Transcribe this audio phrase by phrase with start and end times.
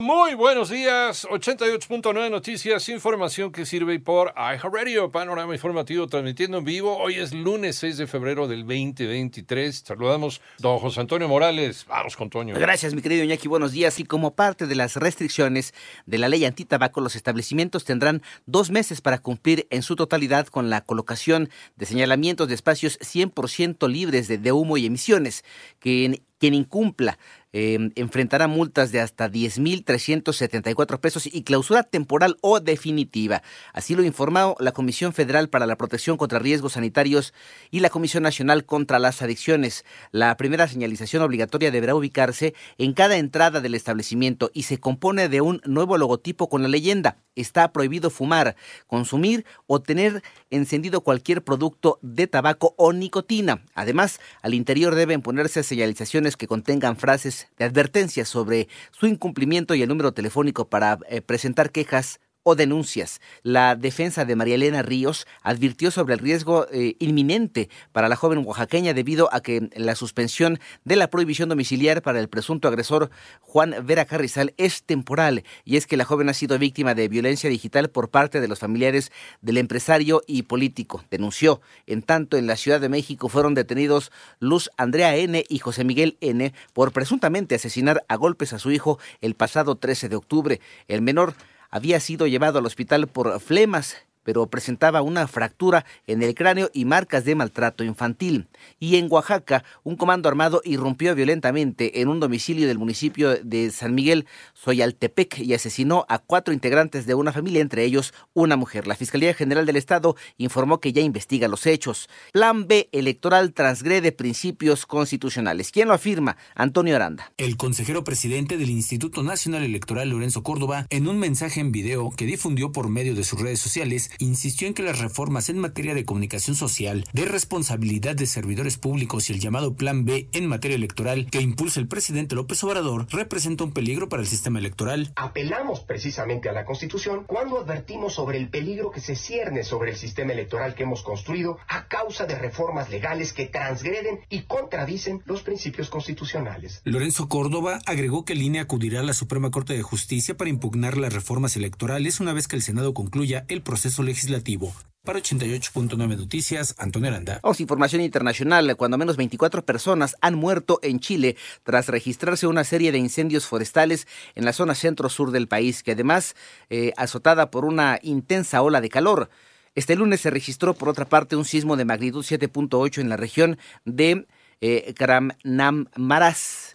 [0.00, 6.98] Muy buenos días, 88.9 Noticias, información que sirve por iHeartRadio, panorama informativo transmitiendo en vivo.
[6.98, 9.84] Hoy es lunes 6 de febrero del 2023.
[9.86, 11.86] Saludamos don José Antonio Morales.
[11.86, 12.56] Vamos con Toño.
[12.58, 13.46] Gracias, mi querido Iñaki.
[13.46, 14.00] Buenos días.
[14.00, 15.72] Y como parte de las restricciones
[16.06, 20.70] de la ley antitabaco, los establecimientos tendrán dos meses para cumplir en su totalidad con
[20.70, 25.44] la colocación de señalamientos de espacios 100% libres de, de humo y emisiones.
[25.78, 27.18] Que quien incumpla
[27.56, 33.42] eh, enfrentará multas de hasta 10.374 pesos y clausura temporal o definitiva.
[33.72, 37.32] Así lo informó la Comisión Federal para la Protección contra Riesgos Sanitarios
[37.70, 39.84] y la Comisión Nacional contra las Adicciones.
[40.10, 45.40] La primera señalización obligatoria deberá ubicarse en cada entrada del establecimiento y se compone de
[45.40, 47.18] un nuevo logotipo con la leyenda.
[47.36, 48.56] Está prohibido fumar,
[48.88, 53.62] consumir o tener encendido cualquier producto de tabaco o nicotina.
[53.74, 59.82] Además, al interior deben ponerse señalizaciones que contengan frases de advertencias sobre su incumplimiento y
[59.82, 63.20] el número telefónico para eh, presentar quejas o denuncias.
[63.42, 68.44] La defensa de María Elena Ríos advirtió sobre el riesgo eh, inminente para la joven
[68.46, 73.74] oaxaqueña debido a que la suspensión de la prohibición domiciliar para el presunto agresor Juan
[73.82, 77.88] Vera Carrizal es temporal y es que la joven ha sido víctima de violencia digital
[77.88, 81.02] por parte de los familiares del empresario y político.
[81.10, 81.60] Denunció.
[81.86, 85.44] En tanto, en la Ciudad de México fueron detenidos Luz Andrea N.
[85.48, 86.52] y José Miguel N.
[86.74, 90.60] por presuntamente asesinar a golpes a su hijo el pasado 13 de octubre.
[90.88, 91.34] El menor
[91.74, 96.84] había sido llevado al hospital por flemas pero presentaba una fractura en el cráneo y
[96.84, 98.48] marcas de maltrato infantil.
[98.80, 103.94] Y en Oaxaca, un comando armado irrumpió violentamente en un domicilio del municipio de San
[103.94, 108.86] Miguel, Soyaltepec, y asesinó a cuatro integrantes de una familia, entre ellos una mujer.
[108.86, 112.08] La Fiscalía General del Estado informó que ya investiga los hechos.
[112.32, 115.70] Plan B electoral transgrede principios constitucionales.
[115.70, 116.36] ¿Quién lo afirma?
[116.54, 117.32] Antonio Aranda.
[117.36, 122.26] El consejero presidente del Instituto Nacional Electoral, Lorenzo Córdoba, en un mensaje en video que
[122.26, 126.04] difundió por medio de sus redes sociales, insistió en que las reformas en materia de
[126.04, 131.28] comunicación social, de responsabilidad de servidores públicos y el llamado Plan B en materia electoral
[131.30, 135.12] que impulsa el presidente López Obrador representa un peligro para el sistema electoral.
[135.16, 139.96] Apelamos precisamente a la Constitución cuando advertimos sobre el peligro que se cierne sobre el
[139.96, 145.42] sistema electoral que hemos construido a causa de reformas legales que transgreden y contradicen los
[145.42, 146.80] principios constitucionales.
[146.84, 150.96] Lorenzo Córdoba agregó que el INE acudirá a la Suprema Corte de Justicia para impugnar
[150.96, 154.72] las reformas electorales una vez que el Senado concluya el proceso legislativo.
[155.04, 157.38] Para 88.9 Noticias, Antonio Aranda.
[157.42, 158.74] Vamos, información internacional.
[158.76, 164.06] Cuando menos 24 personas han muerto en Chile tras registrarse una serie de incendios forestales
[164.34, 166.34] en la zona centro-sur del país, que además
[166.70, 169.28] eh, azotada por una intensa ola de calor.
[169.74, 173.58] Este lunes se registró, por otra parte, un sismo de magnitud 7.8 en la región
[173.84, 174.26] de
[174.62, 176.73] eh, Karamnam-Maras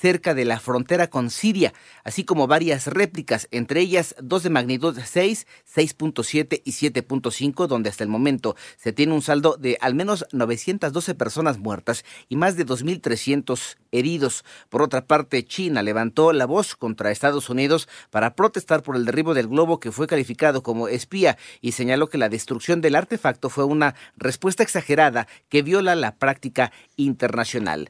[0.00, 1.74] cerca de la frontera con Siria,
[2.04, 8.04] así como varias réplicas, entre ellas dos de magnitud 6, 6.7 y 7.5, donde hasta
[8.04, 12.66] el momento se tiene un saldo de al menos 912 personas muertas y más de
[12.66, 14.44] 2.300 heridos.
[14.68, 19.34] Por otra parte, China levantó la voz contra Estados Unidos para protestar por el derribo
[19.34, 23.64] del globo que fue calificado como espía y señaló que la destrucción del artefacto fue
[23.64, 27.88] una respuesta exagerada que viola la práctica internacional.